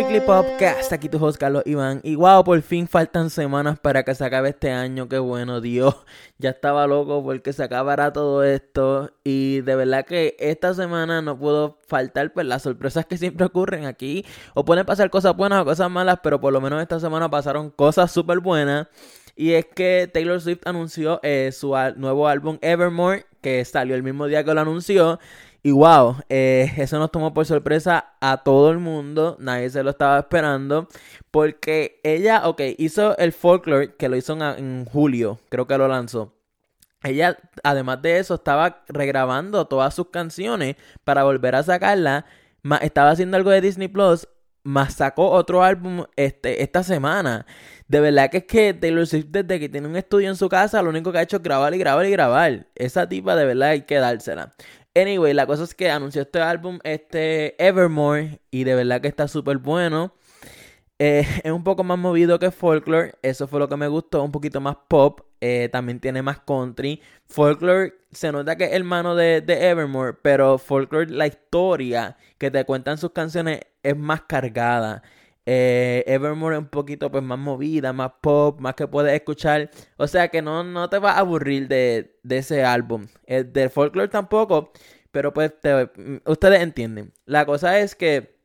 Weekly 0.00 0.20
Podcast, 0.20 0.94
aquí 0.94 1.10
tu 1.10 1.22
host 1.22 1.38
Carlos 1.38 1.62
Iván. 1.66 2.00
Y 2.02 2.14
wow, 2.14 2.42
por 2.42 2.62
fin 2.62 2.88
faltan 2.88 3.28
semanas 3.28 3.78
para 3.78 4.02
que 4.02 4.14
se 4.14 4.24
acabe 4.24 4.48
este 4.48 4.70
año, 4.70 5.10
qué 5.10 5.18
bueno, 5.18 5.60
Dios. 5.60 5.94
Ya 6.38 6.48
estaba 6.48 6.86
loco 6.86 7.22
porque 7.22 7.52
se 7.52 7.62
acabara 7.62 8.10
todo 8.10 8.42
esto. 8.42 9.12
Y 9.24 9.60
de 9.60 9.76
verdad 9.76 10.06
que 10.06 10.36
esta 10.38 10.72
semana 10.72 11.20
no 11.20 11.38
pudo 11.38 11.80
faltar 11.86 12.32
pues 12.32 12.46
las 12.46 12.62
sorpresas 12.62 13.04
que 13.04 13.18
siempre 13.18 13.44
ocurren 13.44 13.84
aquí. 13.84 14.24
O 14.54 14.64
pueden 14.64 14.86
pasar 14.86 15.10
cosas 15.10 15.36
buenas 15.36 15.60
o 15.60 15.64
cosas 15.66 15.90
malas, 15.90 16.20
pero 16.22 16.40
por 16.40 16.50
lo 16.50 16.62
menos 16.62 16.80
esta 16.80 16.98
semana 16.98 17.28
pasaron 17.28 17.68
cosas 17.68 18.10
súper 18.10 18.38
buenas 18.38 18.86
y 19.40 19.52
es 19.54 19.64
que 19.64 20.06
Taylor 20.12 20.38
Swift 20.38 20.66
anunció 20.66 21.18
eh, 21.22 21.50
su 21.50 21.74
nuevo 21.96 22.28
álbum 22.28 22.58
Evermore, 22.60 23.24
que 23.40 23.64
salió 23.64 23.94
el 23.94 24.02
mismo 24.02 24.26
día 24.26 24.44
que 24.44 24.52
lo 24.52 24.60
anunció. 24.60 25.18
Y 25.62 25.72
wow, 25.72 26.16
eh, 26.30 26.72
eso 26.78 26.98
nos 26.98 27.10
tomó 27.10 27.34
por 27.34 27.44
sorpresa 27.44 28.14
a 28.20 28.38
todo 28.38 28.70
el 28.70 28.78
mundo, 28.78 29.36
nadie 29.40 29.68
se 29.68 29.82
lo 29.82 29.90
estaba 29.90 30.18
esperando, 30.18 30.88
porque 31.30 32.00
ella, 32.02 32.48
ok, 32.48 32.62
hizo 32.78 33.16
el 33.18 33.32
folklore, 33.32 33.94
que 33.96 34.08
lo 34.08 34.16
hizo 34.16 34.38
en, 34.56 34.86
julio, 34.86 35.38
creo 35.50 35.66
que 35.66 35.76
lo 35.76 35.86
lanzó. 35.86 36.32
Ella, 37.02 37.36
además 37.62 38.00
de 38.00 38.18
eso, 38.18 38.34
estaba 38.34 38.84
regrabando 38.88 39.66
todas 39.66 39.94
sus 39.94 40.08
canciones 40.08 40.76
para 41.04 41.24
volver 41.24 41.54
a 41.54 41.62
sacarla, 41.62 42.24
estaba 42.80 43.10
haciendo 43.10 43.36
algo 43.36 43.50
de 43.50 43.60
Disney 43.60 43.88
Plus, 43.88 44.28
más 44.62 44.94
sacó 44.94 45.30
otro 45.30 45.62
álbum 45.62 46.04
este, 46.16 46.62
esta 46.62 46.82
semana. 46.82 47.46
De 47.88 48.00
verdad 48.00 48.30
que 48.30 48.38
es 48.38 48.44
que 48.44 48.74
Taylor 48.74 49.06
Swift 49.06 49.26
desde 49.30 49.58
que 49.58 49.68
tiene 49.68 49.88
un 49.88 49.96
estudio 49.96 50.28
en 50.28 50.36
su 50.36 50.48
casa, 50.48 50.82
lo 50.82 50.90
único 50.90 51.12
que 51.12 51.18
ha 51.18 51.22
hecho 51.22 51.38
es 51.38 51.42
grabar 51.42 51.74
y 51.74 51.78
grabar 51.78 52.06
y 52.06 52.10
grabar. 52.10 52.66
Esa 52.74 53.08
tipa 53.08 53.34
de 53.36 53.46
verdad 53.46 53.70
hay 53.70 53.82
que 53.82 53.96
dársela. 53.96 54.52
Anyway, 54.94 55.34
la 55.34 55.46
cosa 55.46 55.64
es 55.64 55.74
que 55.74 55.90
anunció 55.90 56.22
este 56.22 56.40
álbum, 56.40 56.80
este 56.82 57.54
Evermore, 57.64 58.40
y 58.50 58.64
de 58.64 58.74
verdad 58.74 59.00
que 59.00 59.08
está 59.08 59.28
súper 59.28 59.58
bueno. 59.58 60.14
Eh, 60.98 61.24
es 61.44 61.52
un 61.52 61.64
poco 61.64 61.84
más 61.84 61.98
movido 61.98 62.38
que 62.38 62.50
Folklore, 62.50 63.14
eso 63.22 63.46
fue 63.48 63.60
lo 63.60 63.68
que 63.68 63.76
me 63.76 63.88
gustó, 63.88 64.22
un 64.22 64.32
poquito 64.32 64.60
más 64.60 64.76
pop, 64.88 65.20
eh, 65.40 65.68
también 65.70 66.00
tiene 66.00 66.22
más 66.22 66.40
country. 66.40 67.00
Folklore 67.26 67.94
se 68.10 68.32
nota 68.32 68.56
que 68.56 68.64
es 68.64 68.72
hermano 68.72 69.14
de, 69.14 69.40
de 69.40 69.68
Evermore, 69.70 70.14
pero 70.22 70.58
Folklore, 70.58 71.08
la 71.10 71.26
historia 71.26 72.16
que 72.36 72.50
te 72.50 72.64
cuentan 72.64 72.98
sus 72.98 73.12
canciones 73.12 73.60
es 73.82 73.96
más 73.96 74.22
cargada. 74.22 75.02
Eh, 75.46 76.04
Evermore 76.06 76.56
es 76.56 76.60
un 76.60 76.68
poquito 76.68 77.10
pues 77.10 77.22
más 77.22 77.38
movida, 77.38 77.92
más 77.92 78.12
pop, 78.20 78.60
más 78.60 78.74
que 78.74 78.86
puedes 78.86 79.14
escuchar. 79.14 79.70
O 79.96 80.06
sea 80.06 80.28
que 80.28 80.42
no, 80.42 80.64
no 80.64 80.88
te 80.90 80.98
vas 80.98 81.16
a 81.16 81.20
aburrir 81.20 81.68
de, 81.68 82.18
ese 82.28 82.64
álbum. 82.64 83.06
El 83.26 83.52
de 83.52 83.68
Folklore 83.68 84.08
tampoco, 84.08 84.72
pero 85.10 85.32
pues 85.32 85.52
ustedes 86.26 86.60
entienden. 86.60 87.12
La 87.24 87.46
cosa 87.46 87.78
es 87.80 87.94
que 87.94 88.36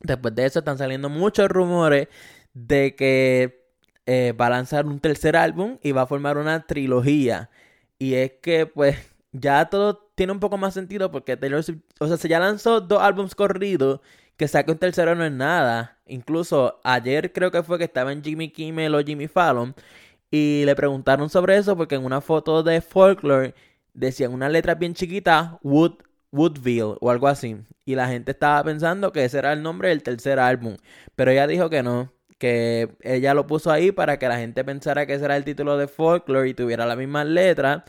después 0.00 0.34
de 0.34 0.46
eso 0.46 0.60
están 0.60 0.78
saliendo 0.78 1.08
muchos 1.08 1.48
rumores 1.48 2.08
de 2.54 2.94
que 2.96 3.68
eh, 4.06 4.32
va 4.32 4.46
a 4.46 4.50
lanzar 4.50 4.86
un 4.86 5.00
tercer 5.00 5.36
álbum 5.36 5.78
y 5.82 5.92
va 5.92 6.02
a 6.02 6.06
formar 6.06 6.38
una 6.38 6.66
trilogía. 6.66 7.50
Y 7.98 8.14
es 8.14 8.32
que 8.42 8.66
pues 8.66 8.96
ya 9.32 9.68
todo 9.68 10.10
tiene 10.14 10.32
un 10.32 10.40
poco 10.40 10.56
más 10.58 10.74
sentido 10.74 11.10
porque 11.10 11.36
Taylor 11.36 11.62
o 12.00 12.06
sea, 12.08 12.16
se 12.16 12.28
ya 12.28 12.38
lanzó 12.40 12.80
dos 12.80 13.02
álbumes 13.02 13.34
corridos 13.34 14.00
que 14.38 14.48
saque 14.48 14.70
un 14.70 14.78
tercero 14.78 15.14
no 15.14 15.24
es 15.24 15.32
nada. 15.32 15.98
Incluso 16.06 16.80
ayer 16.84 17.32
creo 17.32 17.50
que 17.50 17.62
fue 17.62 17.76
que 17.76 17.84
estaba 17.84 18.12
en 18.12 18.22
Jimmy 18.22 18.50
Kimmel 18.50 18.94
o 18.94 19.04
Jimmy 19.04 19.28
Fallon 19.28 19.74
y 20.30 20.62
le 20.64 20.76
preguntaron 20.76 21.28
sobre 21.28 21.56
eso 21.56 21.76
porque 21.76 21.96
en 21.96 22.04
una 22.04 22.20
foto 22.20 22.62
de 22.62 22.80
Folklore 22.80 23.54
decían 23.94 24.32
una 24.32 24.48
letra 24.48 24.76
bien 24.76 24.94
chiquita 24.94 25.58
Wood, 25.62 25.96
Woodville 26.32 26.96
o 27.00 27.10
algo 27.10 27.28
así. 27.28 27.56
Y 27.84 27.96
la 27.96 28.08
gente 28.08 28.32
estaba 28.32 28.62
pensando 28.64 29.12
que 29.12 29.24
ese 29.24 29.38
era 29.38 29.52
el 29.52 29.62
nombre 29.62 29.88
del 29.88 30.02
tercer 30.02 30.38
álbum. 30.38 30.76
Pero 31.16 31.30
ella 31.32 31.46
dijo 31.48 31.68
que 31.68 31.82
no, 31.82 32.12
que 32.38 32.96
ella 33.02 33.34
lo 33.34 33.46
puso 33.46 33.72
ahí 33.72 33.92
para 33.92 34.18
que 34.18 34.28
la 34.28 34.38
gente 34.38 34.64
pensara 34.64 35.06
que 35.06 35.14
ese 35.14 35.24
era 35.24 35.36
el 35.36 35.44
título 35.44 35.76
de 35.76 35.88
Folklore 35.88 36.48
y 36.48 36.54
tuviera 36.54 36.86
la 36.86 36.96
misma 36.96 37.24
letra. 37.24 37.84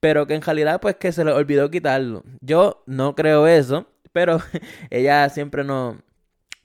Pero 0.00 0.26
que 0.26 0.34
en 0.34 0.42
realidad 0.42 0.80
pues 0.80 0.96
que 0.96 1.12
se 1.12 1.24
le 1.24 1.32
olvidó 1.32 1.70
quitarlo. 1.70 2.24
Yo 2.40 2.82
no 2.86 3.14
creo 3.14 3.46
eso 3.46 3.91
pero 4.12 4.40
ella 4.90 5.28
siempre 5.28 5.64
nos, 5.64 5.96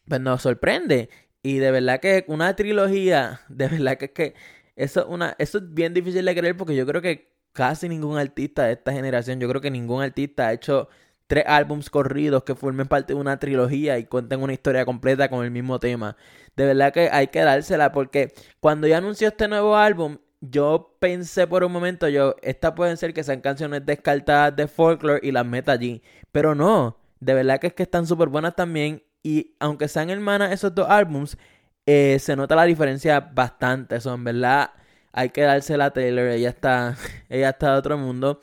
pues, 0.07 0.21
nos 0.21 0.41
sorprende. 0.41 1.09
Y 1.43 1.59
de 1.59 1.71
verdad 1.71 1.99
que 1.99 2.25
una 2.27 2.55
trilogía, 2.55 3.41
de 3.49 3.67
verdad 3.67 3.97
que 3.97 4.05
es 4.05 4.11
que 4.11 4.35
eso, 4.75 5.07
una, 5.07 5.35
eso 5.39 5.59
es 5.59 5.73
bien 5.73 5.93
difícil 5.93 6.25
de 6.25 6.35
creer 6.35 6.57
porque 6.57 6.75
yo 6.75 6.85
creo 6.85 7.01
que 7.01 7.31
casi 7.53 7.89
ningún 7.89 8.17
artista 8.17 8.65
de 8.65 8.73
esta 8.73 8.91
generación, 8.91 9.39
yo 9.39 9.49
creo 9.49 9.61
que 9.61 9.71
ningún 9.71 10.03
artista 10.03 10.47
ha 10.47 10.53
hecho 10.53 10.89
tres 11.27 11.43
álbums 11.47 11.89
corridos 11.89 12.43
que 12.43 12.55
formen 12.55 12.87
parte 12.87 13.13
de 13.13 13.19
una 13.19 13.39
trilogía 13.39 13.97
y 13.97 14.05
cuenten 14.05 14.41
una 14.41 14.53
historia 14.53 14.85
completa 14.85 15.29
con 15.29 15.43
el 15.43 15.51
mismo 15.51 15.79
tema. 15.79 16.15
De 16.55 16.65
verdad 16.65 16.93
que 16.93 17.09
hay 17.11 17.27
que 17.27 17.41
dársela 17.41 17.91
porque 17.91 18.33
cuando 18.59 18.87
yo 18.87 18.97
anunció 18.97 19.27
este 19.29 19.47
nuevo 19.47 19.75
álbum, 19.75 20.17
yo 20.41 20.95
pensé 20.99 21.47
por 21.47 21.63
un 21.63 21.71
momento, 21.71 22.07
yo, 22.07 22.35
estas 22.41 22.73
pueden 22.73 22.97
ser 22.97 23.13
que 23.13 23.23
sean 23.23 23.41
canciones 23.41 23.85
descartadas 23.85 24.55
de 24.55 24.67
folklore 24.67 25.19
y 25.23 25.31
las 25.31 25.45
meta 25.45 25.73
allí. 25.73 26.01
Pero 26.31 26.55
no, 26.55 26.97
de 27.19 27.33
verdad 27.33 27.59
que 27.59 27.67
es 27.67 27.73
que 27.73 27.83
están 27.83 28.07
súper 28.07 28.29
buenas 28.29 28.55
también. 28.55 29.03
Y 29.23 29.55
aunque 29.59 29.87
sean 29.87 30.09
hermanas 30.09 30.51
esos 30.51 30.73
dos 30.73 30.87
álbums, 30.89 31.37
eh, 31.85 32.17
se 32.19 32.35
nota 32.35 32.55
la 32.55 32.65
diferencia 32.65 33.19
bastante. 33.19 33.95
Eso, 33.95 34.13
en 34.13 34.23
verdad, 34.23 34.71
hay 35.11 35.29
que 35.29 35.41
dársela 35.41 35.85
a 35.85 35.91
Taylor. 35.93 36.27
Ella 36.27 36.49
está, 36.49 36.95
ella 37.29 37.49
está 37.49 37.73
de 37.73 37.79
otro 37.79 37.97
mundo. 37.97 38.39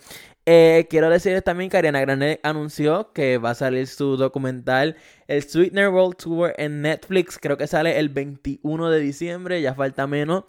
Eh, 0.47 0.87
quiero 0.91 1.09
decirles 1.09 1.43
también 1.43 1.71
que 1.71 1.79
Ariana 1.79 2.01
Grande 2.01 2.39
anunció 2.43 3.13
que 3.15 3.39
va 3.39 3.51
a 3.51 3.55
salir 3.55 3.87
su 3.87 4.19
documental, 4.19 4.97
el 5.27 5.43
Sweetener 5.43 5.89
World 5.89 6.17
Tour 6.17 6.53
en 6.59 6.83
Netflix. 6.83 7.39
Creo 7.39 7.57
que 7.57 7.67
sale 7.67 7.99
el 7.99 8.11
21 8.11 8.91
de 8.91 9.01
diciembre, 9.01 9.63
ya 9.63 9.75
falta 9.75 10.07
menos. 10.07 10.45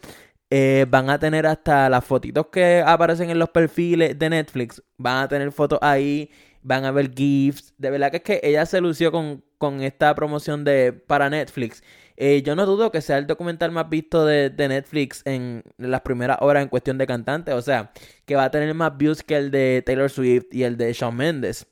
Eh, 0.49 0.85
van 0.89 1.09
a 1.09 1.17
tener 1.19 1.47
hasta 1.47 1.89
las 1.89 2.05
fotitos 2.05 2.47
que 2.47 2.83
aparecen 2.85 3.29
en 3.29 3.39
los 3.39 3.49
perfiles 3.49 4.17
de 4.19 4.29
Netflix. 4.29 4.83
Van 4.97 5.23
a 5.23 5.27
tener 5.27 5.51
fotos 5.51 5.79
ahí 5.81 6.29
van 6.65 6.83
a 6.83 6.91
ver 6.91 7.13
GIFs. 7.13 7.73
De 7.77 7.89
verdad 7.91 8.11
que 8.11 8.17
es 8.17 8.23
que 8.23 8.41
ella 8.43 8.65
se 8.65 8.81
lució 8.81 9.11
con, 9.11 9.43
esta 9.81 10.13
promoción 10.13 10.63
de 10.63 10.93
para 10.93 11.29
Netflix. 11.29 11.83
Eh, 12.17 12.43
yo 12.43 12.55
no 12.55 12.65
dudo 12.65 12.91
que 12.91 13.01
sea 13.01 13.17
el 13.17 13.27
documental 13.27 13.71
más 13.71 13.89
visto 13.89 14.25
de, 14.25 14.51
Netflix 14.57 15.21
en 15.25 15.63
las 15.77 16.01
primeras 16.01 16.37
horas 16.41 16.63
en 16.63 16.69
cuestión 16.69 16.97
de 16.97 17.07
cantantes. 17.07 17.53
O 17.55 17.61
sea, 17.61 17.91
que 18.25 18.35
va 18.35 18.45
a 18.45 18.51
tener 18.51 18.73
más 18.73 18.97
views 18.97 19.23
que 19.23 19.37
el 19.37 19.51
de 19.51 19.83
Taylor 19.85 20.09
Swift 20.09 20.47
y 20.51 20.63
el 20.63 20.77
de 20.77 20.93
Shawn 20.93 21.15
Mendes. 21.15 21.67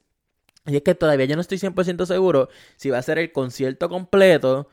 Y 0.65 0.77
es 0.77 0.81
que 0.83 0.95
todavía 0.95 1.25
yo 1.25 1.35
no 1.35 1.41
estoy 1.41 1.57
100% 1.57 2.05
seguro 2.05 2.49
si 2.77 2.89
va 2.89 2.97
a 2.97 3.01
ser 3.01 3.19
el 3.19 3.31
concierto 3.31 3.89
completo 3.89 4.69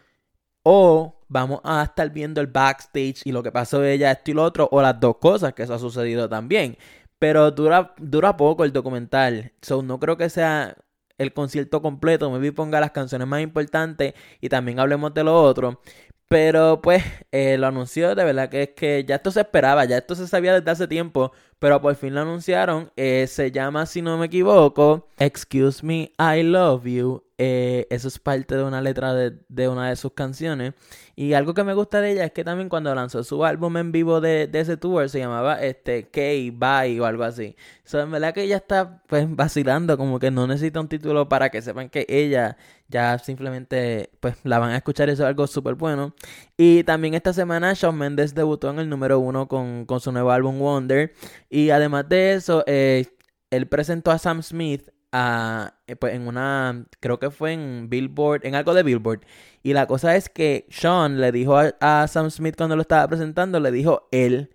o 0.63 1.21
vamos 1.29 1.61
a 1.65 1.83
estar 1.83 2.11
viendo 2.11 2.41
el 2.41 2.47
backstage 2.47 3.23
y 3.25 3.33
lo 3.33 3.43
que 3.43 3.53
pasó 3.53 3.81
de 3.81 3.95
ella, 3.95 4.13
esto 4.13 4.31
y 4.31 4.35
lo 4.35 4.45
otro, 4.45 4.69
o 4.71 4.83
las 4.83 5.01
dos 5.01 5.17
cosas, 5.19 5.55
que 5.55 5.63
eso 5.63 5.75
ha 5.75 5.79
sucedido 5.79 6.29
también. 6.29 6.77
Pero 7.21 7.53
dura, 7.53 7.95
dura 7.99 8.37
poco 8.37 8.65
el 8.65 8.73
documental. 8.73 9.53
So, 9.63 9.83
no 9.83 10.01
creo 10.01 10.17
que 10.17 10.31
sea 10.31 10.77
el 11.19 11.33
concierto 11.35 11.83
completo. 11.83 12.37
Vi 12.41 12.51
ponga 12.51 12.81
las 12.81 12.91
canciones 12.93 13.29
más 13.29 13.43
importantes 13.43 14.15
y 14.41 14.49
también 14.49 14.81
hablemos 14.81 15.15
de 15.15 15.23
lo 15.25 15.41
otro. 15.41 15.81
Pero 16.29 16.81
pues 16.81 17.03
eh, 17.33 17.59
lo 17.59 17.67
anunció, 17.67 18.15
de 18.15 18.25
verdad 18.25 18.49
que 18.49 18.63
es 18.63 18.69
que 18.71 19.05
ya 19.05 19.17
esto 19.17 19.33
se 19.33 19.41
esperaba, 19.41 19.85
ya 19.85 19.99
esto 19.99 20.15
se 20.15 20.29
sabía 20.29 20.55
desde 20.55 20.71
hace 20.71 20.87
tiempo, 20.87 21.33
pero 21.59 21.81
por 21.83 21.95
fin 21.97 22.15
lo 22.15 22.21
anunciaron. 22.23 22.93
Eh, 22.97 23.27
se 23.29 23.51
llama, 23.51 23.85
si 23.87 24.01
no 24.01 24.17
me 24.17 24.27
equivoco, 24.27 25.09
Excuse 25.19 25.85
Me, 25.85 26.13
I 26.19 26.43
Love 26.45 26.85
You. 26.85 27.25
Eh, 27.43 27.87
eso 27.89 28.09
es 28.09 28.19
parte 28.19 28.55
de 28.55 28.63
una 28.63 28.83
letra 28.83 29.15
de, 29.15 29.69
una 29.71 29.89
de 29.89 29.97
sus 29.97 30.13
canciones. 30.13 30.75
Y 31.17 31.33
algo 31.33 31.55
que 31.55 31.65
me 31.65 31.73
gusta 31.73 32.03
de 32.03 32.13
ella 32.13 32.27
es 32.27 32.33
que 32.33 32.45
también 32.45 32.69
cuando 32.69 32.95
lanzó 32.95 33.25
su 33.25 33.47
álbum 33.47 33.79
en 33.79 33.93
vivo 33.93 34.21
de, 34.21 34.51
ese 34.53 34.77
tour 34.77 35.09
se 35.09 35.21
llamaba 35.21 35.55
este 35.63 36.11
K 36.11 36.21
Bye 36.53 37.01
o 37.01 37.07
algo 37.07 37.25
así. 37.25 37.57
So, 37.85 37.99
en 37.99 38.11
verdad 38.11 38.35
que 38.35 38.43
ella 38.43 38.59
está 38.59 39.03
pues 39.07 39.25
vacilando, 39.35 39.97
como 39.97 40.19
que 40.19 40.31
no 40.31 40.47
necesita 40.47 40.81
un 40.81 40.89
título 40.89 41.31
para 41.31 41.49
que 41.49 41.63
sepan 41.63 41.89
que 41.89 42.05
ella 42.11 42.59
ya 42.89 43.19
simplemente 43.19 44.11
pues 44.21 44.37
la 44.45 44.59
van 44.59 44.73
a 44.73 44.77
escuchar, 44.77 45.09
eso 45.09 45.23
es 45.23 45.29
algo 45.29 45.47
súper 45.47 45.77
bueno. 45.77 46.15
Y 46.59 46.85
también 46.85 47.15
esta 47.15 47.33
semana 47.33 47.73
Shawn 47.73 47.97
Mendes 47.97 48.35
debutó 48.35 48.69
en 48.69 48.81
el 48.81 48.91
número 48.91 49.19
uno 49.19 49.49
con, 49.49 49.87
con 49.87 50.01
su 50.01 50.13
nuevo 50.13 50.31
álbum 50.31 50.59
Wonder. 50.59 51.15
Y 51.49 51.71
además 51.71 52.07
de 52.07 52.35
eso, 52.35 52.65
eh, 52.67 53.07
él 53.51 53.67
presentó 53.67 54.11
a 54.11 54.19
Sam 54.19 54.43
Smith 54.43 54.91
eh, 55.13 55.97
pues 55.97 56.15
en 56.15 56.27
una, 56.27 56.87
creo 57.01 57.19
que 57.19 57.31
fue 57.31 57.53
en 57.53 57.89
Billboard, 57.91 58.47
en 58.47 58.55
algo 58.55 58.75
de 58.75 58.83
Billboard. 58.83 59.21
Y 59.63 59.73
la 59.73 59.87
cosa 59.87 60.17
es 60.17 60.29
que 60.29 60.67
Sean 60.71 61.21
le 61.21 61.33
dijo 61.33 61.57
a, 61.59 62.07
Sam 62.09 62.31
Smith 62.31 62.57
cuando 62.57 62.77
lo 62.77 62.83
estaba 62.83 63.09
presentando, 63.09 63.61
le 63.61 63.71
dijo 63.73 64.09
él. 64.13 64.51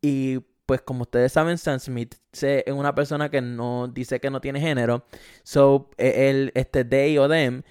Y 0.00 0.40
pues 0.66 0.82
como 0.82 1.02
ustedes 1.02 1.32
saben, 1.32 1.58
Sam 1.58 1.78
Smith 1.80 2.16
es 2.32 2.72
una 2.72 2.94
persona 2.94 3.30
que 3.30 3.40
no 3.40 3.88
dice 3.88 4.20
que 4.20 4.30
no 4.30 4.40
tiene 4.40 4.60
género. 4.60 5.04
So, 5.42 5.90
e, 5.98 6.30
él, 6.30 6.52
este, 6.54 6.84
they 6.84 7.18
o 7.18 7.28
them. 7.28 7.62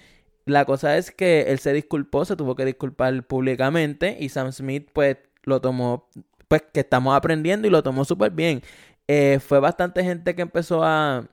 La 0.44 0.64
cosa 0.64 0.96
es 0.96 1.10
que 1.10 1.42
él 1.50 1.58
se 1.58 1.72
disculpó, 1.72 2.24
se 2.24 2.36
tuvo 2.36 2.54
que 2.56 2.64
disculpar 2.64 3.26
públicamente 3.26 4.16
y 4.20 4.28
Sam 4.28 4.52
Smith 4.52 4.88
pues 4.92 5.18
lo 5.42 5.60
tomó, 5.60 6.08
pues 6.48 6.62
que 6.72 6.80
estamos 6.80 7.16
aprendiendo 7.16 7.66
y 7.66 7.70
lo 7.70 7.82
tomó 7.82 8.04
súper 8.04 8.30
bien. 8.32 8.62
Eh, 9.08 9.40
fue 9.40 9.60
bastante 9.60 10.04
gente 10.04 10.34
que 10.34 10.42
empezó 10.42 10.82
a, 10.84 11.28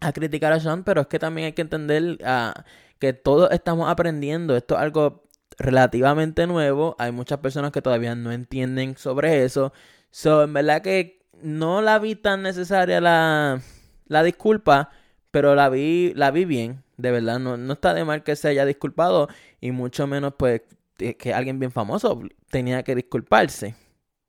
a 0.00 0.12
criticar 0.12 0.52
a 0.52 0.60
Sean, 0.60 0.84
pero 0.84 1.02
es 1.02 1.06
que 1.06 1.18
también 1.18 1.46
hay 1.46 1.52
que 1.52 1.62
entender 1.62 2.18
ah, 2.24 2.64
que 2.98 3.12
todos 3.12 3.50
estamos 3.52 3.88
aprendiendo. 3.88 4.56
Esto 4.56 4.74
es 4.74 4.80
algo 4.80 5.24
relativamente 5.58 6.46
nuevo. 6.46 6.96
Hay 6.98 7.12
muchas 7.12 7.38
personas 7.38 7.72
que 7.72 7.82
todavía 7.82 8.14
no 8.14 8.32
entienden 8.32 8.96
sobre 8.96 9.44
eso. 9.44 9.72
So, 10.10 10.44
en 10.44 10.52
verdad 10.52 10.82
que 10.82 11.20
no 11.42 11.82
la 11.82 11.98
vi 11.98 12.16
tan 12.16 12.42
necesaria 12.42 13.00
la, 13.00 13.60
la 14.06 14.22
disculpa, 14.22 14.90
pero 15.30 15.54
la 15.54 15.68
vi, 15.68 16.12
la 16.14 16.30
vi 16.30 16.44
bien. 16.44 16.84
De 16.96 17.10
verdad, 17.10 17.38
no, 17.38 17.56
no 17.56 17.72
está 17.72 17.94
de 17.94 18.04
mal 18.04 18.22
que 18.22 18.36
se 18.36 18.48
haya 18.48 18.64
disculpado 18.64 19.28
y 19.60 19.72
mucho 19.72 20.06
menos 20.06 20.34
pues 20.36 20.62
que 20.96 21.34
alguien 21.34 21.58
bien 21.58 21.72
famoso 21.72 22.22
tenía 22.50 22.84
que 22.84 22.94
disculparse. 22.94 23.74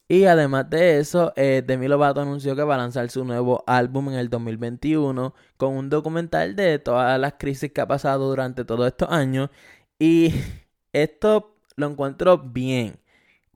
Y 0.07 0.25
además 0.25 0.69
de 0.69 1.00
eso, 1.00 1.34
eh, 1.36 1.63
Demi 1.66 1.88
Lovato 1.88 2.22
anunció 2.22 2.56
que 2.56 2.63
va 2.63 2.75
a 2.75 2.78
lanzar 2.78 3.10
su 3.10 3.25
nuevo 3.25 3.63
álbum 3.66 4.10
en 4.10 4.16
el 4.16 4.30
2021 4.30 5.34
con 5.57 5.74
un 5.75 5.90
documental 5.90 6.56
de 6.56 6.78
todas 6.78 7.19
las 7.19 7.34
crisis 7.40 7.72
que 7.72 7.81
ha 7.81 7.88
pasado 7.88 8.30
durante 8.30 8.66
todos 8.66 8.88
estos 8.88 9.10
años. 9.10 9.50
Y 9.98 10.34
esto 10.94 11.57
lo 11.75 11.88
encuentro 11.88 12.38
bien. 12.38 13.00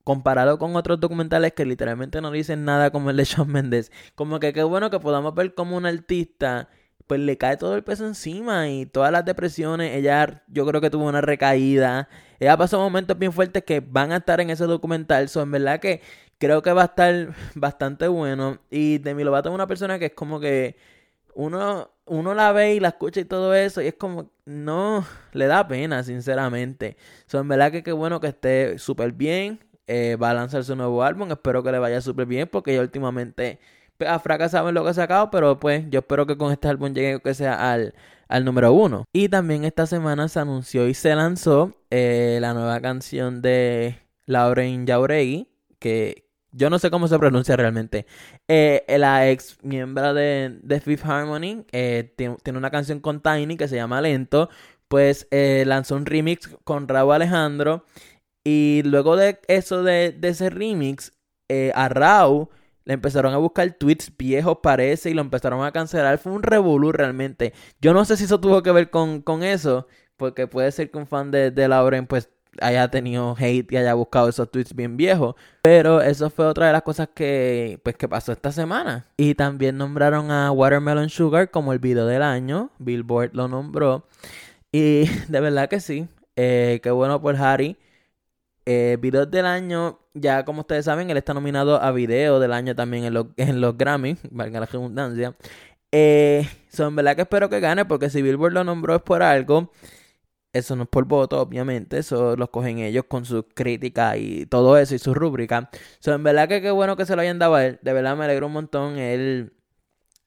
Comparado 0.03 0.57
con 0.57 0.75
otros 0.75 0.99
documentales 0.99 1.53
que 1.53 1.65
literalmente 1.65 2.21
no 2.21 2.31
dicen 2.31 2.65
nada 2.65 2.91
como 2.91 3.11
el 3.11 3.17
de 3.17 3.25
Shawn 3.25 3.51
Mendes. 3.51 3.91
Como 4.15 4.39
que 4.39 4.53
qué 4.53 4.63
bueno 4.63 4.89
que 4.89 4.99
podamos 4.99 5.35
ver 5.35 5.53
como 5.53 5.77
un 5.77 5.85
artista 5.85 6.69
pues 7.09 7.19
le 7.21 7.39
cae 7.39 7.57
todo 7.57 7.75
el 7.75 7.83
peso 7.83 8.05
encima 8.05 8.69
y 8.69 8.85
todas 8.85 9.11
las 9.11 9.25
depresiones. 9.25 9.95
Ella, 9.95 10.43
yo 10.47 10.63
creo 10.67 10.79
que 10.79 10.91
tuvo 10.91 11.05
una 11.07 11.21
recaída. 11.21 12.07
Ella 12.39 12.55
pasó 12.55 12.79
momentos 12.79 13.17
bien 13.17 13.33
fuertes 13.33 13.63
que 13.63 13.79
van 13.79 14.11
a 14.11 14.17
estar 14.17 14.39
en 14.41 14.51
ese 14.51 14.65
documental. 14.65 15.27
So, 15.27 15.41
en 15.41 15.49
verdad 15.49 15.79
que 15.79 16.01
creo 16.39 16.61
que 16.63 16.73
va 16.73 16.83
a 16.83 16.85
estar 16.85 17.35
bastante 17.55 18.07
bueno. 18.07 18.59
Y 18.71 18.97
Demi 18.99 19.23
Lovato 19.23 19.49
es 19.49 19.55
una 19.55 19.67
persona 19.67 19.99
que 19.99 20.07
es 20.07 20.13
como 20.13 20.39
que 20.39 20.77
uno, 21.35 21.91
uno 22.05 22.33
la 22.33 22.51
ve 22.51 22.75
y 22.75 22.79
la 22.79 22.89
escucha 22.89 23.19
y 23.21 23.25
todo 23.25 23.53
eso. 23.53 23.81
Y 23.81 23.87
es 23.87 23.95
como, 23.95 24.31
no, 24.45 25.05
le 25.33 25.47
da 25.47 25.67
pena, 25.67 26.03
sinceramente. 26.03 26.97
So, 27.27 27.39
en 27.39 27.47
verdad 27.47 27.71
que 27.71 27.83
qué 27.83 27.91
bueno 27.91 28.19
que 28.19 28.27
esté 28.27 28.79
súper 28.79 29.11
bien. 29.11 29.59
Eh, 29.87 30.17
va 30.17 30.31
a 30.31 30.33
lanzar 30.35 30.63
su 30.63 30.75
nuevo 30.75 31.03
álbum. 31.03 31.31
Espero 31.31 31.63
que 31.63 31.71
le 31.71 31.79
vaya 31.79 32.01
súper 32.01 32.25
bien 32.25 32.47
porque 32.47 32.71
ella 32.73 32.81
últimamente 32.81 33.59
ha 34.05 34.19
fracasado 34.19 34.69
en 34.69 34.75
lo 34.75 34.83
que 34.83 34.91
ha 34.91 34.93
sacado, 34.93 35.29
pero 35.29 35.59
pues 35.59 35.85
yo 35.89 35.99
espero 35.99 36.25
que 36.25 36.37
con 36.37 36.51
este 36.51 36.67
álbum 36.67 36.93
llegue 36.93 37.19
que 37.19 37.33
sea 37.33 37.71
al, 37.71 37.93
al 38.27 38.45
número 38.45 38.71
uno. 38.71 39.05
Y 39.11 39.29
también 39.29 39.65
esta 39.65 39.87
semana 39.87 40.27
se 40.27 40.39
anunció 40.39 40.87
y 40.87 40.93
se 40.93 41.15
lanzó 41.15 41.73
eh, 41.89 42.37
la 42.39 42.53
nueva 42.53 42.79
canción 42.79 43.41
de 43.41 43.97
Lauren 44.25 44.87
Jauregui, 44.87 45.49
que 45.79 46.28
yo 46.51 46.69
no 46.69 46.79
sé 46.79 46.89
cómo 46.91 47.07
se 47.07 47.19
pronuncia 47.19 47.55
realmente. 47.55 48.05
Eh, 48.47 48.83
la 48.97 49.29
ex 49.29 49.57
miembro 49.63 50.13
de, 50.13 50.81
Fifth 50.83 51.05
Harmony 51.05 51.65
eh, 51.71 52.13
tiene, 52.15 52.57
una 52.57 52.71
canción 52.71 52.99
con 52.99 53.21
Tiny 53.21 53.57
que 53.57 53.67
se 53.67 53.75
llama 53.75 54.01
Lento. 54.01 54.49
Pues 54.87 55.27
lanzó 55.31 55.95
un 55.95 56.05
remix 56.05 56.49
con 56.63 56.87
Raúl 56.87 57.13
Alejandro. 57.13 57.85
Y 58.43 58.81
luego 58.85 59.15
de 59.15 59.39
eso, 59.47 59.83
de, 59.83 60.11
de 60.11 60.29
ese 60.29 60.49
remix, 60.49 61.13
a 61.75 61.89
Raúl 61.89 62.49
le 62.89 62.95
empezaron 62.95 63.35
a 63.35 63.37
buscar 63.37 63.71
tweets 63.73 64.11
viejos, 64.17 64.57
parece, 64.63 65.11
y 65.11 65.13
lo 65.13 65.21
empezaron 65.21 65.63
a 65.63 65.71
cancelar. 65.71 66.17
Fue 66.17 66.31
un 66.31 66.41
revolú 66.41 66.91
realmente. 66.91 67.53
Yo 67.79 67.93
no 67.93 68.03
sé 68.03 68.17
si 68.17 68.23
eso 68.23 68.39
tuvo 68.39 68.63
que 68.63 68.71
ver 68.71 68.89
con, 68.89 69.21
con 69.21 69.43
eso, 69.43 69.85
porque 70.17 70.47
puede 70.47 70.71
ser 70.71 70.89
que 70.89 70.97
un 70.97 71.05
fan 71.05 71.29
de, 71.29 71.51
de 71.51 71.67
Lauren, 71.67 72.07
pues, 72.07 72.31
haya 72.61 72.89
tenido 72.89 73.35
hate 73.37 73.71
y 73.71 73.77
haya 73.77 73.93
buscado 73.93 74.29
esos 74.29 74.49
tweets 74.49 74.75
bien 74.75 74.97
viejos. 74.97 75.35
Pero 75.61 76.01
eso 76.01 76.29
fue 76.29 76.45
otra 76.45 76.67
de 76.67 76.73
las 76.73 76.83
cosas 76.83 77.09
que, 77.13 77.79
pues, 77.83 77.95
que 77.95 78.07
pasó 78.07 78.31
esta 78.31 78.51
semana. 78.51 79.05
Y 79.17 79.35
también 79.35 79.77
nombraron 79.77 80.31
a 80.31 80.51
Watermelon 80.51 81.09
Sugar 81.09 81.51
como 81.51 81.73
el 81.73 81.79
video 81.79 82.05
del 82.05 82.21
año. 82.21 82.71
Billboard 82.79 83.31
lo 83.33 83.47
nombró. 83.47 84.05
Y 84.71 85.05
de 85.27 85.39
verdad 85.39 85.69
que 85.69 85.79
sí. 85.79 86.07
Eh, 86.35 86.79
qué 86.83 86.91
bueno 86.91 87.21
por 87.21 87.35
Harry. 87.35 87.77
Eh, 88.65 88.97
videos 89.01 89.31
del 89.31 89.47
año, 89.47 89.99
ya 90.13 90.45
como 90.45 90.61
ustedes 90.61 90.85
saben, 90.85 91.09
él 91.09 91.17
está 91.17 91.33
nominado 91.33 91.81
a 91.81 91.91
video 91.91 92.39
del 92.39 92.53
año 92.53 92.75
también 92.75 93.03
en 93.03 93.15
los, 93.15 93.25
en 93.37 93.61
los 93.61 93.75
Grammy, 93.75 94.15
valga 94.29 94.59
la 94.59 94.67
redundancia. 94.67 95.35
Eh, 95.91 96.47
son 96.69 96.95
verdad 96.95 97.15
que 97.15 97.23
espero 97.23 97.49
que 97.49 97.59
gane, 97.59 97.85
porque 97.85 98.11
si 98.11 98.21
Billboard 98.21 98.53
lo 98.53 98.63
nombró 98.63 98.95
es 98.95 99.01
por 99.01 99.23
algo. 99.23 99.71
Eso 100.51 100.75
no 100.75 100.83
es 100.83 100.89
por 100.89 101.05
voto, 101.05 101.39
obviamente. 101.41 101.99
Eso 101.99 102.35
lo 102.35 102.49
cogen 102.49 102.79
ellos 102.79 103.05
con 103.07 103.25
sus 103.25 103.45
críticas 103.53 104.17
y 104.17 104.45
todo 104.47 104.77
eso 104.77 104.95
y 104.95 104.99
sus 104.99 105.15
rúbricas. 105.15 105.67
Son 105.99 106.15
en 106.15 106.23
verdad 106.23 106.47
que 106.47 106.61
qué 106.61 106.71
bueno 106.71 106.97
que 106.97 107.05
se 107.05 107.15
lo 107.15 107.21
hayan 107.21 107.39
dado 107.39 107.55
a 107.55 107.65
él. 107.65 107.79
De 107.81 107.93
verdad 107.93 108.17
me 108.17 108.25
alegro 108.25 108.47
un 108.47 108.53
montón. 108.53 108.97
Él, 108.97 109.53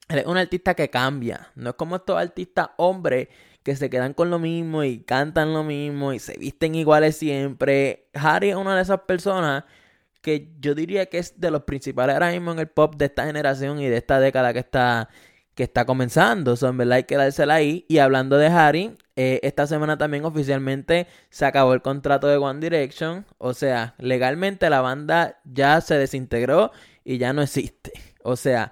él 0.09 0.19
es 0.19 0.25
un 0.25 0.37
artista 0.37 0.75
que 0.75 0.89
cambia. 0.89 1.51
No 1.55 1.71
es 1.71 1.75
como 1.75 1.97
estos 1.97 2.17
artistas 2.17 2.69
hombres 2.77 3.27
que 3.63 3.75
se 3.75 3.89
quedan 3.89 4.13
con 4.13 4.29
lo 4.29 4.39
mismo 4.39 4.83
y 4.83 4.99
cantan 4.99 5.53
lo 5.53 5.63
mismo 5.63 6.13
y 6.13 6.19
se 6.19 6.37
visten 6.37 6.75
iguales 6.75 7.17
siempre. 7.17 8.09
Harry 8.13 8.49
es 8.49 8.55
una 8.55 8.75
de 8.75 8.81
esas 8.81 9.01
personas 9.01 9.63
que 10.21 10.53
yo 10.59 10.75
diría 10.75 11.07
que 11.07 11.17
es 11.19 11.39
de 11.39 11.51
los 11.51 11.63
principales 11.63 12.13
ahora 12.13 12.31
mismo 12.31 12.51
en 12.53 12.59
el 12.59 12.67
pop 12.69 12.95
de 12.95 13.05
esta 13.05 13.25
generación 13.25 13.79
y 13.79 13.87
de 13.87 13.97
esta 13.97 14.19
década 14.19 14.53
que 14.53 14.59
está, 14.59 15.09
que 15.55 15.63
está 15.63 15.85
comenzando. 15.85 16.55
So, 16.55 16.67
en 16.69 16.77
verdad 16.77 16.97
hay 16.97 17.03
que 17.03 17.17
dársela 17.17 17.55
ahí. 17.55 17.85
Y 17.87 17.99
hablando 17.99 18.37
de 18.37 18.47
Harry, 18.47 18.97
eh, 19.15 19.39
esta 19.43 19.67
semana 19.67 19.97
también 19.97 20.25
oficialmente 20.25 21.07
se 21.29 21.45
acabó 21.45 21.73
el 21.73 21.81
contrato 21.81 22.27
de 22.27 22.37
One 22.37 22.59
Direction. 22.59 23.25
O 23.37 23.53
sea, 23.53 23.95
legalmente 23.97 24.69
la 24.69 24.81
banda 24.81 25.39
ya 25.45 25.81
se 25.81 25.95
desintegró 25.97 26.71
y 27.03 27.17
ya 27.17 27.33
no 27.33 27.41
existe. 27.41 27.91
O 28.25 28.37
sea, 28.37 28.71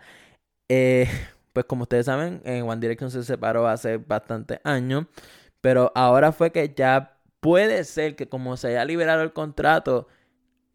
eh, 0.70 1.10
pues 1.52 1.66
como 1.66 1.84
ustedes 1.84 2.06
saben, 2.06 2.42
en 2.46 2.64
One 2.64 2.80
Direction 2.80 3.12
se 3.12 3.22
separó 3.24 3.68
hace 3.68 3.98
bastantes 3.98 4.62
años, 4.64 5.08
pero 5.60 5.92
ahora 5.94 6.32
fue 6.32 6.54
que 6.54 6.74
ya 6.74 7.18
puede 7.42 7.84
ser 7.84 8.16
que 8.16 8.30
como 8.30 8.56
se 8.56 8.70
haya 8.70 8.86
liberado 8.86 9.24
el 9.24 9.34
contrato, 9.34 10.08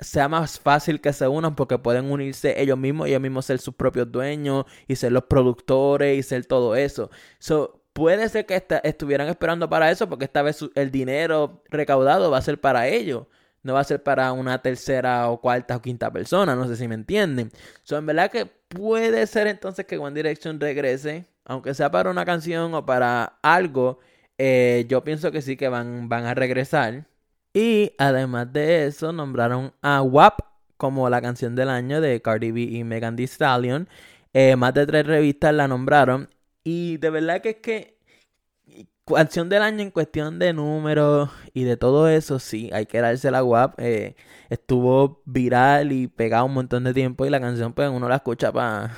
sea 0.01 0.29
más 0.29 0.61
fácil 0.61 1.01
que 1.01 1.13
se 1.13 1.27
unan 1.29 1.55
porque 1.57 1.79
pueden 1.79 2.11
unirse 2.11 2.61
ellos 2.61 2.79
mismos, 2.79 3.09
ellos 3.09 3.21
mismos 3.21 3.47
ser 3.47 3.59
sus 3.59 3.75
propios 3.75 4.11
dueños 4.11 4.65
y 4.89 4.97
ser 4.97 5.13
los 5.13 5.25
productores 5.25 6.19
y 6.19 6.23
ser 6.23 6.47
todo 6.47 6.77
eso. 6.77 7.11
So, 7.39 7.83
puede 7.93 8.29
ser 8.29 8.47
que 8.47 8.63
estuvieran 8.85 9.29
esperando 9.29 9.69
para 9.69 9.91
eso 9.91 10.09
porque 10.09 10.27
esta 10.27 10.43
vez 10.43 10.65
el 10.75 10.91
dinero 10.91 11.63
recaudado 11.71 12.31
va 12.31 12.39
a 12.39 12.43
ser 12.43 12.61
para 12.61 12.89
ellos 12.89 13.27
no 13.67 13.75
va 13.75 13.81
a 13.81 13.85
ser 13.85 14.03
para 14.03 14.33
una 14.33 14.63
tercera 14.63 15.29
o 15.29 15.41
cuarta 15.41 15.77
o 15.77 15.83
quinta 15.83 16.13
persona, 16.13 16.55
no 16.55 16.69
sé 16.69 16.77
si 16.77 16.87
me 16.89 16.95
entienden. 16.95 17.51
So, 17.83 17.99
en 17.99 18.07
verdad 18.07 18.31
que 18.31 18.47
puede 18.47 19.27
ser 19.27 19.49
entonces 19.49 19.87
que 19.87 19.99
One 19.99 20.15
Direction 20.15 20.61
regrese, 20.61 21.27
aunque 21.45 21.75
sea 21.75 21.91
para 21.91 22.11
una 22.11 22.25
canción 22.25 22.75
o 22.75 22.87
para 22.87 23.39
algo, 23.43 23.99
eh, 24.39 24.87
yo 24.89 25.03
pienso 25.03 25.33
que 25.33 25.43
sí 25.43 25.57
que 25.57 25.69
van, 25.69 26.09
van 26.09 26.27
a 26.27 26.35
regresar. 26.35 27.07
Y 27.57 27.95
además 27.97 28.53
de 28.53 28.87
eso, 28.87 29.13
nombraron 29.13 29.73
a 29.81 30.03
WAP 30.03 30.41
como 30.77 31.09
la 31.09 31.23
canción 31.23 31.55
del 31.57 31.71
año 31.71 32.03
de 32.03 32.21
Cardi 32.21 32.51
B 32.51 32.61
y 32.61 32.85
Megan 32.85 33.17
Thee 33.17 33.27
Stallion. 33.27 33.89
Eh, 34.35 34.57
más 34.57 34.75
de 34.75 34.87
tres 34.87 35.07
revistas 35.07 35.55
la 35.55 35.67
nombraron. 35.67 36.29
Y 36.65 36.99
de 36.99 37.09
verdad 37.09 37.41
que 37.41 37.49
es 37.49 37.57
que 37.57 37.97
Canción 39.07 39.49
del 39.49 39.63
año 39.63 39.83
en 39.83 39.93
cuestión 39.93 40.41
de 40.41 40.53
números 40.53 41.31
y 41.55 41.63
de 41.63 41.77
todo 41.77 42.09
eso, 42.09 42.41
sí, 42.41 42.71
hay 42.73 42.87
que 42.87 43.01
darse 43.01 43.31
la 43.31 43.41
guap. 43.41 43.79
Eh, 43.79 44.17
estuvo 44.51 45.23
viral 45.25 45.93
y 45.93 46.09
pegado 46.09 46.45
un 46.47 46.55
montón 46.55 46.83
de 46.83 46.93
tiempo 46.93 47.25
y 47.25 47.31
la 47.31 47.41
canción 47.41 47.73
pues 47.73 47.89
uno 47.89 48.09
la 48.09 48.17
escucha 48.17 48.53
para 48.53 48.91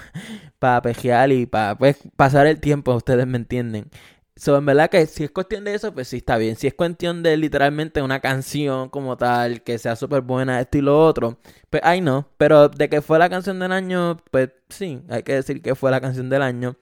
pa 0.59 0.81
pejear 0.81 1.31
y 1.31 1.45
para 1.45 1.77
pues, 1.77 1.99
pasar 2.17 2.47
el 2.47 2.59
tiempo, 2.59 2.95
ustedes 2.95 3.27
me 3.27 3.37
entienden. 3.37 3.91
So, 4.39 4.57
en 4.57 4.65
verdad 4.67 4.89
que 4.89 5.05
si 5.07 5.25
es 5.25 5.31
cuestión 5.33 5.65
de 5.65 5.75
eso, 5.75 5.93
pues 5.93 6.07
sí 6.09 6.19
está 6.19 6.39
bien. 6.39 6.55
Si 6.55 6.69
es 6.69 6.75
cuestión 6.75 7.25
de 7.25 7.37
literalmente 7.37 8.03
una 8.03 8.21
canción 8.21 8.89
como 8.89 9.17
tal, 9.17 9.63
que 9.63 9.79
sea 9.79 9.97
súper 9.97 10.21
buena, 10.23 10.61
esto 10.61 10.79
y 10.79 10.81
lo 10.81 11.05
otro, 11.05 11.39
pues 11.71 11.83
ahí 11.85 12.01
no. 12.01 12.29
Pero 12.37 12.69
de 12.69 12.89
que 12.89 13.03
fue 13.03 13.19
la 13.19 13.29
canción 13.29 13.59
del 13.59 13.73
año, 13.73 14.19
pues 14.31 14.51
sí, 14.69 15.03
hay 15.09 15.25
que 15.25 15.35
decir 15.35 15.61
que 15.61 15.75
fue 15.75 15.91
la 15.91 16.01
canción 16.01 16.31
del 16.31 16.43
año. 16.43 16.77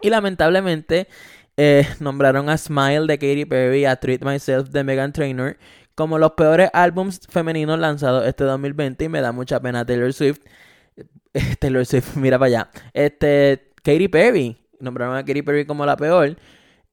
Y 0.00 0.10
lamentablemente 0.10 1.08
eh, 1.56 1.88
nombraron 2.00 2.48
a 2.50 2.56
Smile 2.56 3.06
de 3.08 3.18
Katy 3.18 3.46
Perry 3.46 3.84
a 3.84 3.96
Treat 3.96 4.22
Myself 4.22 4.70
de 4.70 4.84
Megan 4.84 5.12
Trainor 5.12 5.56
como 5.96 6.18
los 6.18 6.32
peores 6.32 6.70
álbums 6.74 7.20
femeninos 7.28 7.78
lanzados 7.80 8.26
este 8.26 8.44
2020 8.44 9.06
y 9.06 9.08
me 9.08 9.20
da 9.20 9.32
mucha 9.32 9.60
pena 9.60 9.84
Taylor 9.84 10.12
Swift. 10.12 10.40
Eh, 11.34 11.56
Taylor 11.58 11.84
Swift, 11.84 12.16
mira 12.16 12.38
para 12.38 12.46
allá. 12.46 12.70
Este, 12.92 13.72
Katy 13.82 14.06
Perry, 14.08 14.56
nombraron 14.78 15.16
a 15.16 15.24
Katy 15.24 15.42
Perry 15.42 15.66
como 15.66 15.84
la 15.84 15.96
peor. 15.96 16.36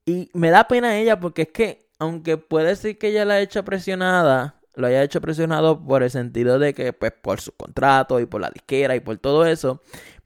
Y 0.05 0.29
me 0.33 0.49
da 0.49 0.67
pena 0.67 0.97
ella 0.97 1.19
porque 1.19 1.43
es 1.43 1.47
que, 1.49 1.89
aunque 1.99 2.37
puede 2.37 2.75
ser 2.75 2.97
que 2.97 3.09
ella 3.09 3.25
la 3.25 3.35
haya 3.35 3.43
hecho 3.43 3.63
presionada, 3.63 4.59
lo 4.75 4.87
haya 4.87 5.03
hecho 5.03 5.21
presionado 5.21 5.83
por 5.85 6.03
el 6.03 6.09
sentido 6.09 6.59
de 6.59 6.73
que, 6.73 6.93
pues, 6.93 7.13
por 7.13 7.41
su 7.41 7.53
contrato 7.53 8.19
y 8.19 8.25
por 8.25 8.41
la 8.41 8.49
disquera 8.49 8.95
y 8.95 8.99
por 8.99 9.17
todo 9.17 9.45
eso. 9.45 9.81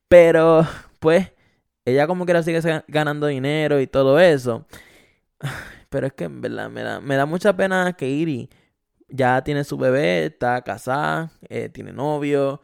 Pero, 0.08 0.66
pues, 1.00 1.32
ella 1.86 2.08
como 2.08 2.26
quiera 2.26 2.44
sigue 2.44 2.62
ganando 2.88 3.28
dinero 3.28 3.80
y 3.80 3.88
todo 3.88 4.20
eso. 4.20 4.66
Pero 5.90 6.08
es 6.08 6.14
que 6.14 6.26
en 6.26 6.42
verdad 6.42 6.70
me 6.70 6.84
da, 6.84 7.00
me 7.00 7.16
da 7.16 7.26
mucha 7.26 7.56
pena 7.56 7.94
que 7.94 8.10
Iri 8.10 8.50
ya 9.10 9.44
tiene 9.44 9.64
su 9.64 9.78
bebé, 9.78 10.26
está 10.26 10.62
casada, 10.64 11.32
eh, 11.50 11.70
tiene 11.70 11.94
novio. 11.94 12.62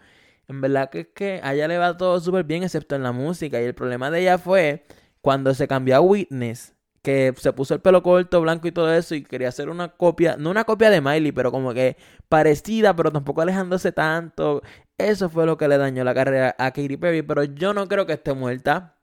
En 0.48 0.62
verdad 0.62 0.90
que 0.90 1.02
es 1.02 1.08
que 1.16 1.40
a 1.44 1.54
ella 1.54 1.68
le 1.68 1.78
va 1.78 1.98
todo 1.98 2.20
súper 2.20 2.44
bien 2.44 2.64
excepto 2.64 2.96
en 2.96 3.04
la 3.04 3.12
música. 3.12 3.62
Y 3.62 3.66
el 3.66 3.76
problema 3.76 4.12
de 4.12 4.22
ella 4.22 4.38
fue 4.38 4.86
cuando 5.22 5.54
se 5.54 5.68
cambió 5.68 5.96
a 5.96 6.02
Witness, 6.02 6.74
que 7.04 7.34
se 7.38 7.54
puso 7.54 7.74
el 7.76 7.82
pelo 7.82 8.02
corto, 8.02 8.42
blanco 8.42 8.68
y 8.68 8.72
todo 8.72 8.94
eso 8.94 9.14
y 9.16 9.24
quería 9.24 9.50
hacer 9.50 9.70
una 9.70 9.90
copia, 9.90 10.38
no 10.38 10.50
una 10.50 10.64
copia 10.64 10.90
de 10.90 11.02
Miley, 11.02 11.34
pero 11.34 11.52
como 11.52 11.74
que 11.74 11.98
parecida, 12.30 12.96
pero 12.96 13.12
tampoco 13.12 13.42
alejándose 13.42 13.92
tanto. 13.92 14.64
Eso 14.98 15.30
fue 15.30 15.46
lo 15.46 15.58
que 15.58 15.68
le 15.68 15.78
dañó 15.78 16.04
la 16.04 16.14
carrera 16.14 16.56
a 16.58 16.72
Katy 16.72 16.98
Perry, 16.98 17.22
pero 17.22 17.44
yo 17.44 17.74
no 17.74 17.88
creo 17.88 18.06
que 18.06 18.14
esté 18.14 18.34
muerta. 18.34 18.96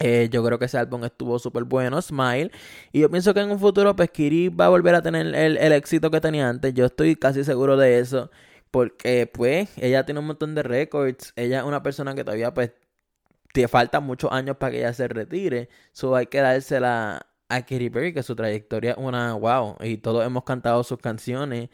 Eh, 0.00 0.28
yo 0.30 0.44
creo 0.44 0.58
que 0.58 0.66
ese 0.66 0.78
álbum 0.78 1.04
estuvo 1.04 1.38
súper 1.38 1.64
bueno, 1.64 2.00
Smile. 2.00 2.50
Y 2.92 3.00
yo 3.00 3.10
pienso 3.10 3.34
que 3.34 3.40
en 3.40 3.50
un 3.50 3.58
futuro, 3.58 3.96
pues 3.96 4.10
Kiri 4.10 4.48
va 4.48 4.66
a 4.66 4.68
volver 4.68 4.94
a 4.94 5.02
tener 5.02 5.26
el, 5.34 5.56
el, 5.56 5.72
éxito 5.72 6.10
que 6.10 6.20
tenía 6.20 6.48
antes. 6.48 6.72
Yo 6.74 6.86
estoy 6.86 7.16
casi 7.16 7.44
seguro 7.44 7.76
de 7.76 7.98
eso. 7.98 8.30
Porque, 8.70 9.26
pues, 9.32 9.70
ella 9.78 10.04
tiene 10.06 10.20
un 10.20 10.26
montón 10.26 10.54
de 10.54 10.62
récords. 10.62 11.32
Ella 11.36 11.60
es 11.60 11.64
una 11.64 11.82
persona 11.82 12.14
que 12.14 12.24
todavía, 12.24 12.54
pues, 12.54 12.72
te 13.58 13.66
faltan 13.66 14.04
muchos 14.04 14.30
años 14.30 14.56
para 14.56 14.70
que 14.70 14.78
ella 14.78 14.92
se 14.92 15.08
retire. 15.08 15.68
So 15.90 16.14
hay 16.14 16.26
que 16.26 16.38
dársela 16.38 17.26
a 17.48 17.62
Katy 17.62 17.90
Perry, 17.90 18.14
que 18.14 18.22
su 18.22 18.36
trayectoria 18.36 18.92
es 18.92 18.96
una 18.96 19.34
wow. 19.34 19.74
Y 19.80 19.96
todos 19.96 20.24
hemos 20.24 20.44
cantado 20.44 20.84
sus 20.84 21.00
canciones. 21.00 21.68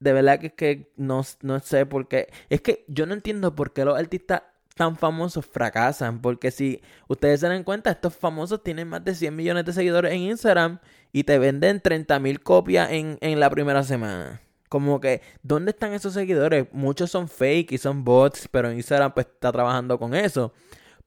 De 0.00 0.12
verdad 0.12 0.40
que 0.40 0.48
es 0.48 0.52
que 0.54 0.92
no, 0.96 1.24
no 1.42 1.60
sé 1.60 1.86
por 1.86 2.08
qué. 2.08 2.32
Es 2.50 2.62
que 2.62 2.84
yo 2.88 3.06
no 3.06 3.14
entiendo 3.14 3.54
por 3.54 3.72
qué 3.72 3.84
los 3.84 3.96
artistas 3.96 4.42
tan 4.74 4.96
famosos 4.96 5.46
fracasan. 5.46 6.20
Porque 6.20 6.50
si 6.50 6.82
ustedes 7.06 7.38
se 7.38 7.46
dan 7.46 7.62
cuenta, 7.62 7.92
estos 7.92 8.16
famosos 8.16 8.64
tienen 8.64 8.88
más 8.88 9.04
de 9.04 9.14
100 9.14 9.36
millones 9.36 9.64
de 9.66 9.72
seguidores 9.72 10.12
en 10.12 10.18
Instagram 10.18 10.80
y 11.12 11.22
te 11.22 11.38
venden 11.38 11.80
30 11.80 12.18
mil 12.18 12.40
copias 12.40 12.90
en, 12.90 13.18
en 13.20 13.38
la 13.38 13.50
primera 13.50 13.84
semana. 13.84 14.40
Como 14.68 14.98
que, 14.98 15.22
¿dónde 15.44 15.70
están 15.70 15.92
esos 15.92 16.12
seguidores? 16.12 16.66
Muchos 16.72 17.12
son 17.12 17.28
fake 17.28 17.70
y 17.70 17.78
son 17.78 18.02
bots, 18.02 18.48
pero 18.50 18.72
Instagram 18.72 19.14
pues 19.14 19.26
está 19.26 19.52
trabajando 19.52 19.96
con 19.96 20.12
eso. 20.12 20.52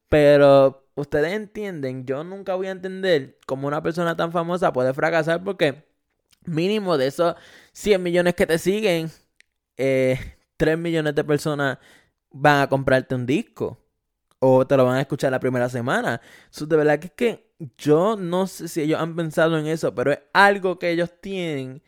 Pero 0.09 0.87
ustedes 0.95 1.33
entienden, 1.33 2.05
yo 2.05 2.23
nunca 2.23 2.55
voy 2.55 2.67
a 2.67 2.71
entender 2.71 3.37
cómo 3.45 3.67
una 3.67 3.83
persona 3.83 4.15
tan 4.15 4.31
famosa 4.31 4.73
puede 4.73 4.93
fracasar 4.93 5.43
porque 5.43 5.85
mínimo 6.45 6.97
de 6.97 7.07
esos 7.07 7.35
100 7.73 8.01
millones 8.01 8.35
que 8.35 8.47
te 8.47 8.57
siguen, 8.57 9.11
eh, 9.77 10.19
3 10.57 10.77
millones 10.77 11.15
de 11.15 11.23
personas 11.23 11.77
van 12.31 12.61
a 12.61 12.69
comprarte 12.69 13.15
un 13.15 13.25
disco 13.25 13.77
o 14.39 14.65
te 14.67 14.77
lo 14.77 14.85
van 14.85 14.97
a 14.97 15.01
escuchar 15.01 15.31
la 15.31 15.39
primera 15.39 15.69
semana. 15.69 16.21
de 16.57 16.77
verdad 16.77 16.99
que 16.99 17.07
es 17.07 17.13
que 17.13 17.47
yo 17.77 18.15
no 18.15 18.47
sé 18.47 18.67
si 18.67 18.81
ellos 18.81 18.99
han 18.99 19.15
pensado 19.15 19.57
en 19.57 19.67
eso, 19.67 19.93
pero 19.95 20.11
es 20.11 20.19
algo 20.33 20.79
que 20.79 20.91
ellos 20.91 21.11
tienen 21.21 21.81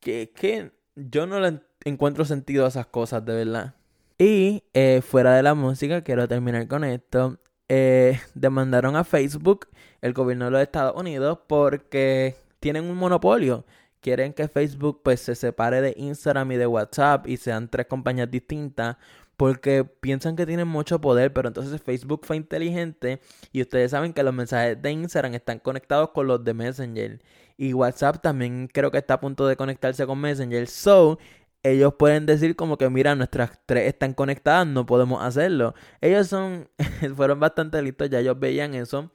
que, 0.00 0.32
que 0.34 0.72
yo 0.96 1.26
no 1.26 1.40
le 1.40 1.60
encuentro 1.84 2.24
sentido 2.24 2.64
a 2.64 2.68
esas 2.68 2.86
cosas, 2.86 3.24
de 3.24 3.34
verdad. 3.34 3.74
Y 4.18 4.64
eh, 4.74 5.02
fuera 5.02 5.34
de 5.34 5.42
la 5.42 5.54
música, 5.54 6.02
quiero 6.02 6.28
terminar 6.28 6.68
con 6.68 6.84
esto. 6.84 7.38
Eh, 7.72 8.18
demandaron 8.34 8.96
a 8.96 9.04
Facebook, 9.04 9.68
el 10.00 10.12
gobierno 10.12 10.46
de 10.46 10.50
los 10.50 10.60
Estados 10.60 11.00
Unidos, 11.00 11.38
porque 11.46 12.34
tienen 12.58 12.84
un 12.90 12.96
monopolio. 12.96 13.64
Quieren 14.00 14.32
que 14.32 14.48
Facebook 14.48 15.02
pues 15.04 15.20
se 15.20 15.36
separe 15.36 15.80
de 15.80 15.94
Instagram 15.96 16.50
y 16.50 16.56
de 16.56 16.66
WhatsApp 16.66 17.28
y 17.28 17.36
sean 17.36 17.68
tres 17.68 17.86
compañías 17.86 18.28
distintas 18.28 18.96
porque 19.36 19.84
piensan 19.84 20.34
que 20.34 20.46
tienen 20.46 20.66
mucho 20.66 21.00
poder, 21.00 21.32
pero 21.32 21.46
entonces 21.46 21.80
Facebook 21.80 22.22
fue 22.24 22.36
inteligente 22.36 23.20
y 23.52 23.62
ustedes 23.62 23.92
saben 23.92 24.12
que 24.14 24.24
los 24.24 24.34
mensajes 24.34 24.82
de 24.82 24.90
Instagram 24.90 25.34
están 25.34 25.60
conectados 25.60 26.10
con 26.10 26.26
los 26.26 26.42
de 26.44 26.54
Messenger 26.54 27.20
y 27.56 27.72
WhatsApp 27.72 28.20
también 28.20 28.68
creo 28.72 28.90
que 28.90 28.98
está 28.98 29.14
a 29.14 29.20
punto 29.20 29.46
de 29.46 29.54
conectarse 29.54 30.06
con 30.06 30.18
Messenger. 30.18 30.66
So, 30.66 31.18
ellos 31.62 31.94
pueden 31.98 32.26
decir 32.26 32.56
como 32.56 32.78
que 32.78 32.88
mira, 32.88 33.14
nuestras 33.14 33.60
tres 33.66 33.86
están 33.88 34.14
conectadas, 34.14 34.66
no 34.66 34.86
podemos 34.86 35.22
hacerlo. 35.22 35.74
Ellos 36.00 36.28
son, 36.28 36.68
fueron 37.16 37.40
bastante 37.40 37.80
listos, 37.82 38.10
ya 38.10 38.20
ellos 38.20 38.38
veían 38.38 38.74
eso. 38.74 39.10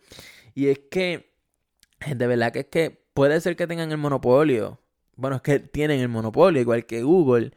Y 0.53 0.67
es 0.67 0.79
que, 0.91 1.33
de 2.07 2.27
verdad 2.27 2.51
que 2.51 2.59
es 2.61 2.67
que 2.67 3.05
puede 3.13 3.39
ser 3.41 3.55
que 3.55 3.67
tengan 3.67 3.91
el 3.91 3.97
monopolio. 3.97 4.79
Bueno, 5.15 5.37
es 5.37 5.41
que 5.41 5.59
tienen 5.59 5.99
el 6.01 6.09
monopolio, 6.09 6.61
igual 6.61 6.85
que 6.85 7.03
Google. 7.03 7.51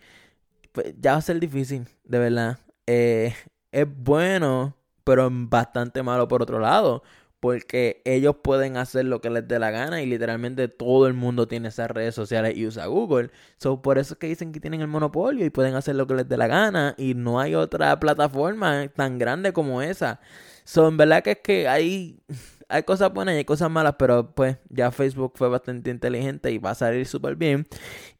Pues 0.72 0.94
ya 0.98 1.12
va 1.12 1.18
a 1.18 1.22
ser 1.22 1.40
difícil, 1.40 1.86
de 2.04 2.18
verdad. 2.18 2.58
Eh, 2.86 3.34
es 3.72 3.86
bueno, 3.96 4.76
pero 5.04 5.28
bastante 5.30 6.02
malo 6.02 6.28
por 6.28 6.42
otro 6.42 6.58
lado 6.58 7.02
porque 7.40 8.02
ellos 8.04 8.36
pueden 8.42 8.76
hacer 8.76 9.04
lo 9.04 9.20
que 9.20 9.30
les 9.30 9.46
dé 9.46 9.58
la 9.58 9.70
gana 9.70 10.02
y 10.02 10.06
literalmente 10.06 10.68
todo 10.68 11.06
el 11.06 11.14
mundo 11.14 11.46
tiene 11.46 11.68
esas 11.68 11.90
redes 11.90 12.14
sociales 12.14 12.56
y 12.56 12.66
usa 12.66 12.86
Google. 12.86 13.30
So, 13.58 13.80
por 13.82 13.98
eso 13.98 14.14
es 14.14 14.18
que 14.18 14.26
dicen 14.26 14.52
que 14.52 14.60
tienen 14.60 14.80
el 14.80 14.88
monopolio 14.88 15.44
y 15.44 15.50
pueden 15.50 15.74
hacer 15.74 15.96
lo 15.96 16.06
que 16.06 16.14
les 16.14 16.28
dé 16.28 16.36
la 16.36 16.48
gana 16.48 16.94
y 16.98 17.14
no 17.14 17.40
hay 17.40 17.54
otra 17.54 17.98
plataforma 18.00 18.88
tan 18.88 19.18
grande 19.18 19.52
como 19.52 19.82
esa. 19.82 20.20
So, 20.64 20.88
en 20.88 20.96
verdad 20.96 21.22
que 21.22 21.32
es 21.32 21.38
que 21.42 21.68
hay, 21.68 22.20
hay 22.68 22.82
cosas 22.82 23.12
buenas 23.12 23.34
y 23.34 23.38
hay 23.38 23.44
cosas 23.44 23.70
malas, 23.70 23.94
pero 23.98 24.34
pues 24.34 24.58
ya 24.68 24.90
Facebook 24.90 25.32
fue 25.36 25.48
bastante 25.48 25.90
inteligente 25.90 26.50
y 26.50 26.58
va 26.58 26.70
a 26.72 26.74
salir 26.74 27.06
súper 27.06 27.36
bien. 27.36 27.66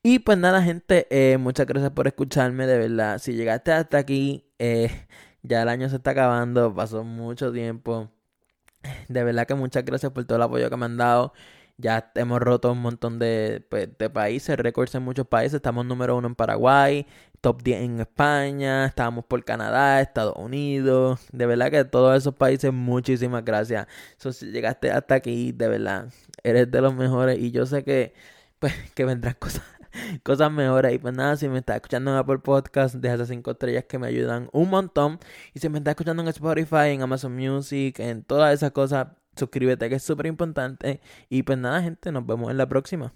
Y 0.02 0.20
pues 0.20 0.38
nada, 0.38 0.62
gente, 0.62 1.06
eh, 1.10 1.38
muchas 1.38 1.66
gracias 1.66 1.92
por 1.92 2.06
escucharme, 2.06 2.66
de 2.66 2.78
verdad. 2.78 3.18
Si 3.18 3.34
llegaste 3.34 3.72
hasta 3.72 3.98
aquí, 3.98 4.46
eh, 4.58 4.90
ya 5.42 5.62
el 5.62 5.68
año 5.68 5.88
se 5.88 5.96
está 5.96 6.12
acabando, 6.12 6.74
pasó 6.74 7.04
mucho 7.04 7.52
tiempo. 7.52 8.10
De 9.08 9.24
verdad 9.24 9.46
que 9.46 9.54
muchas 9.54 9.84
gracias 9.84 10.12
por 10.12 10.24
todo 10.24 10.36
el 10.36 10.42
apoyo 10.42 10.70
que 10.70 10.76
me 10.76 10.86
han 10.86 10.96
dado. 10.96 11.32
Ya 11.76 12.10
hemos 12.16 12.40
roto 12.40 12.72
un 12.72 12.80
montón 12.82 13.18
de, 13.20 13.64
pues, 13.70 13.88
de 13.98 14.10
países, 14.10 14.56
récords 14.58 14.94
en 14.96 15.04
muchos 15.04 15.26
países. 15.28 15.54
Estamos 15.54 15.86
número 15.86 16.16
uno 16.16 16.26
en 16.28 16.34
Paraguay, 16.34 17.06
top 17.40 17.62
10 17.62 17.82
en 17.82 18.00
España, 18.00 18.86
estábamos 18.86 19.24
por 19.26 19.44
Canadá, 19.44 20.00
Estados 20.00 20.34
Unidos. 20.36 21.20
De 21.32 21.46
verdad 21.46 21.70
que 21.70 21.84
todos 21.84 22.16
esos 22.16 22.34
países, 22.34 22.72
muchísimas 22.72 23.44
gracias. 23.44 23.86
si 24.18 24.46
llegaste 24.50 24.90
hasta 24.90 25.14
aquí, 25.14 25.52
de 25.52 25.68
verdad, 25.68 26.08
eres 26.42 26.70
de 26.70 26.80
los 26.80 26.94
mejores. 26.94 27.38
Y 27.38 27.52
yo 27.52 27.64
sé 27.66 27.84
que, 27.84 28.12
pues, 28.58 28.74
que 28.94 29.04
vendrán 29.04 29.34
cosas 29.38 29.62
cosas 30.22 30.50
mejores. 30.52 30.94
Y 30.94 30.98
pues 30.98 31.14
nada, 31.14 31.36
si 31.36 31.48
me 31.48 31.58
estás 31.58 31.76
escuchando 31.76 32.10
en 32.10 32.16
Apple 32.18 32.38
Podcast, 32.38 32.96
deja 32.96 33.14
esas 33.14 33.28
5 33.28 33.50
estrellas 33.50 33.84
que 33.84 33.98
me 33.98 34.06
ayudan 34.06 34.48
un 34.52 34.70
montón. 34.70 35.18
Y 35.54 35.60
si 35.60 35.68
me 35.68 35.78
estás 35.78 35.92
escuchando 35.92 36.22
en 36.22 36.28
Spotify, 36.28 36.90
en 36.90 37.02
Amazon 37.02 37.34
Music, 37.34 37.98
en 38.00 38.22
todas 38.24 38.54
esas 38.54 38.72
cosas, 38.72 39.08
suscríbete 39.36 39.88
que 39.88 39.96
es 39.96 40.02
súper 40.02 40.26
importante. 40.26 41.00
Y 41.28 41.42
pues 41.42 41.58
nada, 41.58 41.82
gente, 41.82 42.12
nos 42.12 42.26
vemos 42.26 42.50
en 42.50 42.58
la 42.58 42.68
próxima. 42.68 43.12